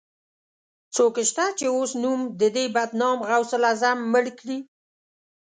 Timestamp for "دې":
2.55-2.65